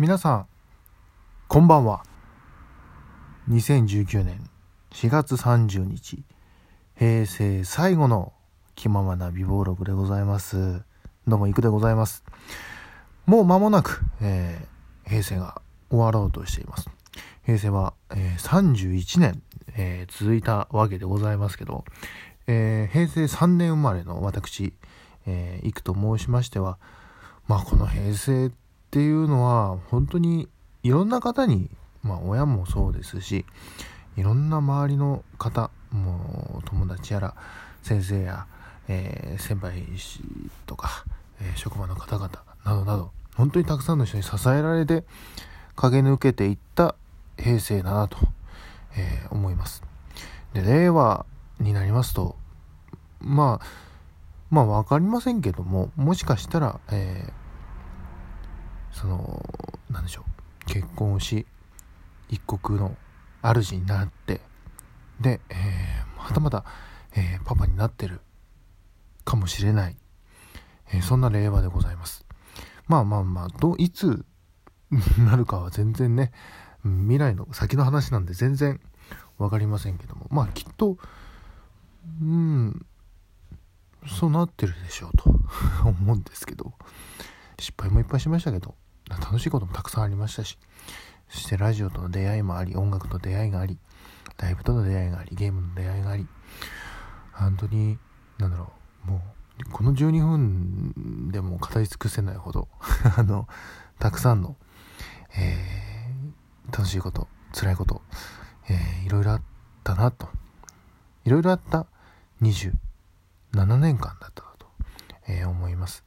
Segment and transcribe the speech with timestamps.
[0.00, 0.46] 皆さん
[1.46, 2.04] こんばんは。
[3.50, 4.48] 2019年
[4.92, 6.24] 4月30日
[6.96, 8.32] 平成最後の
[8.76, 10.80] 気ままな美貌録でございます。
[11.28, 12.24] どうもいくでございます。
[13.26, 15.60] もう間もなく、えー、平成が
[15.90, 16.88] 終わろうとしています。
[17.44, 19.42] 平成は、えー、31年、
[19.76, 21.84] えー、続いたわけでございますけど、
[22.46, 24.72] え、平成3年生まれの私、
[25.26, 26.78] えー、いくと申しましては
[27.46, 30.48] まあこの平成ってっていうのは本当に
[30.82, 31.70] いろんな方に、
[32.02, 33.46] まあ親もそうですし、
[34.16, 37.34] いろんな周りの方、もう友達やら
[37.82, 38.46] 先生や、
[38.88, 39.86] えー、先輩
[40.66, 41.04] とか、
[41.40, 42.30] えー、職場の方々
[42.64, 45.04] などなど、本当にたくさんの人に支えられて
[45.76, 46.96] 駆け抜けていった
[47.38, 48.18] 平成だなと、
[48.96, 49.84] えー、思います。
[50.52, 51.26] で、令和
[51.60, 52.34] になりますと、
[53.20, 53.66] まあ、
[54.50, 57.39] まあ分かりませんけども、もしかしたら、えー、
[58.92, 59.42] その
[59.90, 60.66] 何でしょう。
[60.66, 61.46] 結婚をし
[62.28, 62.96] 一国の
[63.42, 64.40] 主になって
[65.20, 66.64] で、えー、はたまた、
[67.16, 68.20] えー、パパになってる
[69.24, 69.96] かもしれない、
[70.92, 72.24] えー、そんな令和でございます。
[72.86, 74.24] まあまあまあどいつ
[75.18, 76.32] なるかは全然ね
[76.82, 78.80] 未来の先の話なんで全然
[79.38, 80.26] 分かりませんけども。
[80.30, 80.98] まあきっと
[82.20, 82.86] うん
[84.06, 85.30] そうなってるでしょうと
[85.84, 86.72] 思うんですけど。
[87.60, 88.74] 失敗もいっぱいしましたけど
[89.08, 90.58] 楽しいこともたくさんありましたし
[91.28, 93.78] そしてラジオとの出会いもあり音楽と出会いがあり
[94.38, 96.26] ライブとの出会いがありゲームの出会いがあり
[97.32, 97.98] 本当に
[98.38, 98.72] なんだろ
[99.06, 99.22] うも
[99.66, 102.68] うこの12分でも語り尽くせないほど
[103.16, 103.46] あの
[103.98, 104.56] たくさんの、
[105.36, 108.02] えー、楽しいこと辛いこと、
[108.68, 109.42] えー、いろいろあっ
[109.84, 110.28] たなと。
[111.24, 111.86] いろいろあった
[112.40, 112.72] 27
[113.76, 114.66] 年間だったなと、
[115.28, 116.04] えー、思います。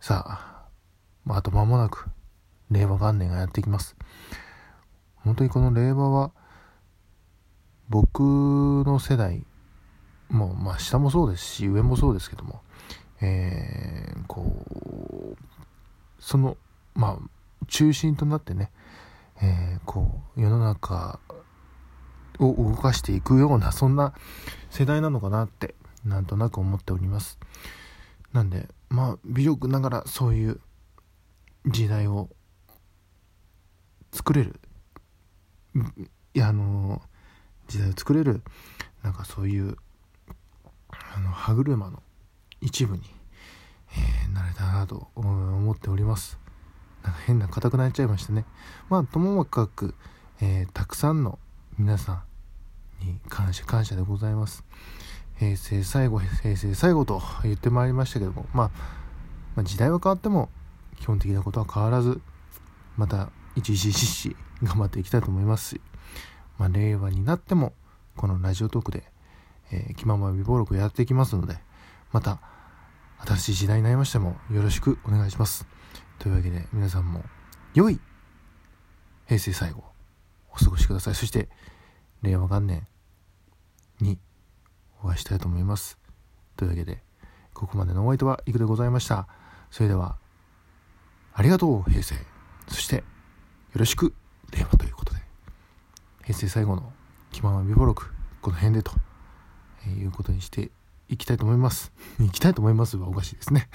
[0.00, 0.59] さあ
[1.36, 2.08] あ、あと間もなく
[2.70, 3.96] 令和元年がやってきます。
[5.16, 6.32] 本当にこの令和は
[7.88, 9.44] 僕の世代
[10.30, 12.62] もうまあ下もそうですし上もそうですけども
[13.22, 15.36] えー、こう
[16.18, 16.56] その
[16.94, 18.70] まあ中心となってね、
[19.42, 21.20] えー、こう世の中
[22.38, 24.14] を動かしていくようなそんな
[24.70, 27.38] 世代なのかなってなんとなく思っております。
[28.32, 30.60] なんでまあ微力ながらそういう
[31.66, 32.28] 時代を
[34.12, 34.60] 作れる。
[36.34, 37.00] いやあの
[37.68, 38.42] 時代を作れる
[39.02, 39.76] なんかそういう
[41.14, 42.02] あの歯車の
[42.60, 43.02] 一部に、
[43.92, 46.38] えー、なれたなと思っております。
[47.02, 48.44] なんか変な硬くなっちゃいましたね。
[48.88, 49.94] まあともかく、
[50.40, 51.38] えー、たくさんの
[51.78, 52.24] 皆さ
[53.02, 54.64] んに感謝感謝でございます。
[55.38, 58.70] 平成最後平成最後と言ってまいりましたけども、まあ、
[59.56, 60.50] まあ時代は変わっても
[61.00, 62.20] 基本的なことは変わらず
[62.96, 65.80] また一時しし頑張っていきたいと思いますし、
[66.58, 67.72] まあ、令和になっても
[68.16, 69.04] このラジオトークで、
[69.72, 71.58] えー、気まま微暴録をやっていきますので
[72.12, 72.40] また
[73.26, 75.66] 新しい時代になりましてもよろしくお願いします。
[76.18, 77.24] というわけで皆さんも
[77.74, 78.00] 良い
[79.26, 79.84] 平成最後
[80.52, 81.14] お過ごしください。
[81.14, 81.48] そして
[82.22, 82.86] 令和元年
[84.00, 84.18] に
[85.02, 85.98] お会いしたいと思います。
[86.56, 87.02] というわけで
[87.54, 89.28] ここまでのお相手はいくでございました。
[89.70, 90.18] それでは
[91.40, 92.16] ありがとう平成。
[92.68, 93.02] そしてよ
[93.76, 94.12] ろしく
[94.52, 95.20] 令和ということで。
[96.22, 96.92] 平成最後の
[97.32, 98.10] 気まま美幌録
[98.42, 98.92] この辺でと
[99.86, 100.70] えいうことにして
[101.08, 101.92] いきたいと思います。
[102.20, 103.70] 行きたいと思いますはおかしいですね。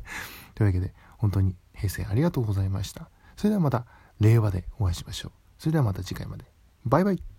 [0.56, 3.10] というわけで本当に平成ありがとうございました。
[3.36, 3.84] それではまた
[4.18, 5.32] 令和でお会いしましょう。
[5.58, 6.46] それではまた次回まで。
[6.86, 7.29] バイバイ。